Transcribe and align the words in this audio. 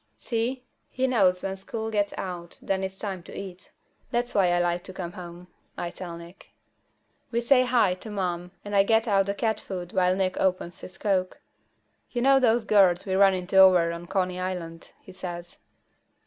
"See? 0.15 0.65
He 0.89 1.05
knows 1.05 1.43
when 1.43 1.55
school 1.55 1.91
gets 1.91 2.11
out 2.17 2.57
then 2.59 2.83
it's 2.83 2.97
time 2.97 3.21
to 3.21 3.37
eat. 3.37 3.71
That's 4.09 4.33
why 4.33 4.51
I 4.51 4.57
like 4.57 4.83
to 4.85 4.93
come 4.93 5.11
home," 5.11 5.47
I 5.77 5.91
tell 5.91 6.17
Nick. 6.17 6.49
We 7.29 7.39
say 7.39 7.65
"Hi" 7.65 7.93
to 7.93 8.09
Mom, 8.09 8.49
and 8.65 8.75
I 8.75 8.81
get 8.81 9.07
out 9.07 9.27
the 9.27 9.35
cat 9.35 9.59
food 9.59 9.91
while 9.93 10.15
Nick 10.15 10.37
opens 10.37 10.79
his 10.79 10.97
coke. 10.97 11.39
"You 12.09 12.23
know 12.23 12.39
those 12.39 12.63
girls 12.63 13.05
we 13.05 13.13
ran 13.13 13.35
into 13.35 13.57
over 13.57 13.91
on 13.91 14.07
Coney 14.07 14.39
Island?" 14.39 14.89
he 14.99 15.11
says. 15.11 15.57